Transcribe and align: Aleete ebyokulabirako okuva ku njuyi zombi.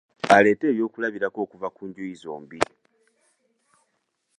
Aleete 0.35 0.65
ebyokulabirako 0.71 1.37
okuva 1.45 1.67
ku 1.75 1.81
njuyi 1.89 2.15
zombi. 2.23 2.59